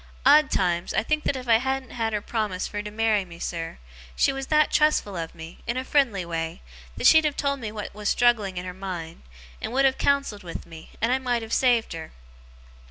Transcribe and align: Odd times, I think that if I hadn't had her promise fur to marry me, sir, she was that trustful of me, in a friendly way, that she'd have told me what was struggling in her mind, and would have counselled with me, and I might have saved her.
Odd 0.25 0.49
times, 0.49 0.95
I 0.95 1.03
think 1.03 1.25
that 1.25 1.35
if 1.35 1.47
I 1.47 1.57
hadn't 1.57 1.91
had 1.91 2.11
her 2.11 2.21
promise 2.21 2.67
fur 2.67 2.81
to 2.81 2.89
marry 2.89 3.23
me, 3.23 3.37
sir, 3.37 3.77
she 4.15 4.33
was 4.33 4.47
that 4.47 4.71
trustful 4.71 5.15
of 5.15 5.35
me, 5.35 5.59
in 5.67 5.77
a 5.77 5.85
friendly 5.85 6.25
way, 6.25 6.63
that 6.97 7.05
she'd 7.05 7.23
have 7.23 7.37
told 7.37 7.59
me 7.59 7.71
what 7.71 7.93
was 7.93 8.09
struggling 8.09 8.57
in 8.57 8.65
her 8.65 8.73
mind, 8.73 9.21
and 9.61 9.71
would 9.73 9.85
have 9.85 9.99
counselled 9.99 10.41
with 10.41 10.65
me, 10.65 10.89
and 11.01 11.11
I 11.11 11.19
might 11.19 11.43
have 11.43 11.53
saved 11.53 11.93
her. 11.93 12.13